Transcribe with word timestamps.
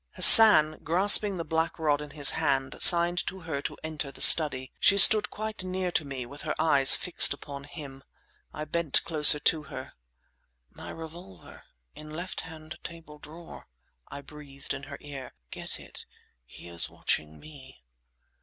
Hassan, 0.15 0.79
grasping 0.83 1.37
the 1.37 1.43
black 1.45 1.77
rod 1.77 2.01
in 2.01 2.09
his 2.09 2.31
hand, 2.31 2.75
signed 2.79 3.23
to 3.27 3.41
her 3.41 3.61
to 3.61 3.77
enter 3.83 4.11
the 4.11 4.19
study. 4.19 4.73
She 4.79 4.97
stood 4.97 5.29
quite 5.29 5.63
near 5.63 5.91
to 5.91 6.03
me, 6.03 6.25
with 6.25 6.41
her 6.41 6.55
eyes 6.59 6.95
fixed 6.95 7.35
upon 7.35 7.65
him. 7.65 8.01
I 8.51 8.65
bent 8.65 9.03
closer 9.05 9.37
to 9.39 9.61
her. 9.61 9.93
"My 10.71 10.89
revolver—in 10.89 12.09
left 12.09 12.41
hand 12.41 12.79
table 12.83 13.19
drawer," 13.19 13.67
I 14.07 14.21
breathed 14.21 14.73
in 14.73 14.81
her 14.89 14.97
ear. 15.01 15.35
"Get 15.51 15.79
it. 15.79 16.07
He 16.45 16.67
is 16.67 16.89
watching 16.89 17.39
me!" 17.39 17.83